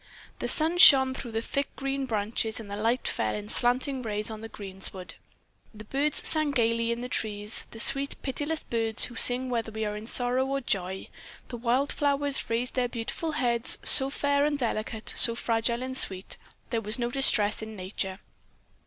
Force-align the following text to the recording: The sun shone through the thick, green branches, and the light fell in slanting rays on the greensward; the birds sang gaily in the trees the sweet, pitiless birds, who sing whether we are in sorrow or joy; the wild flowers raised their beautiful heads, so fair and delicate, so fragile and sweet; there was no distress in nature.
The 0.39 0.49
sun 0.49 0.79
shone 0.79 1.13
through 1.13 1.33
the 1.33 1.43
thick, 1.43 1.69
green 1.75 2.07
branches, 2.07 2.59
and 2.59 2.71
the 2.71 2.75
light 2.75 3.07
fell 3.07 3.35
in 3.35 3.49
slanting 3.49 4.01
rays 4.01 4.31
on 4.31 4.41
the 4.41 4.49
greensward; 4.49 5.13
the 5.75 5.85
birds 5.85 6.27
sang 6.27 6.49
gaily 6.49 6.91
in 6.91 7.01
the 7.01 7.07
trees 7.07 7.67
the 7.69 7.79
sweet, 7.79 8.15
pitiless 8.23 8.63
birds, 8.63 9.05
who 9.05 9.15
sing 9.15 9.47
whether 9.47 9.71
we 9.71 9.85
are 9.85 9.95
in 9.95 10.07
sorrow 10.07 10.43
or 10.47 10.59
joy; 10.59 11.07
the 11.49 11.57
wild 11.57 11.93
flowers 11.93 12.49
raised 12.49 12.73
their 12.73 12.89
beautiful 12.89 13.33
heads, 13.33 13.77
so 13.83 14.09
fair 14.09 14.43
and 14.43 14.57
delicate, 14.57 15.13
so 15.15 15.35
fragile 15.35 15.83
and 15.83 15.95
sweet; 15.95 16.35
there 16.71 16.81
was 16.81 16.97
no 16.97 17.11
distress 17.11 17.61
in 17.61 17.75
nature. 17.75 18.17